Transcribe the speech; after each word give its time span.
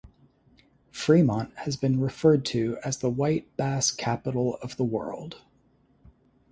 Fremont 0.89 1.55
has 1.57 1.77
been 1.77 1.99
referred 1.99 2.43
to 2.43 2.79
as 2.83 2.97
the 2.97 3.09
White 3.11 3.55
Bass 3.55 3.91
Capital 3.91 4.55
of 4.63 4.75
the 4.75 4.83
World. 4.83 5.43